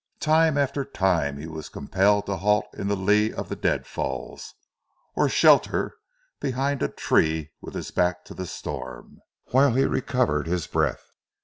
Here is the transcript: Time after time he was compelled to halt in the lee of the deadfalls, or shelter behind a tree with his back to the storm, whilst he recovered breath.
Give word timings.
Time 0.19 0.57
after 0.57 0.83
time 0.83 1.37
he 1.37 1.45
was 1.45 1.69
compelled 1.69 2.25
to 2.25 2.37
halt 2.37 2.65
in 2.73 2.87
the 2.87 2.95
lee 2.95 3.31
of 3.31 3.49
the 3.49 3.55
deadfalls, 3.55 4.55
or 5.15 5.29
shelter 5.29 5.95
behind 6.39 6.81
a 6.81 6.87
tree 6.87 7.51
with 7.61 7.75
his 7.75 7.91
back 7.91 8.25
to 8.25 8.33
the 8.33 8.47
storm, 8.47 9.19
whilst 9.53 9.77
he 9.77 9.85
recovered 9.85 10.49
breath. 10.71 11.05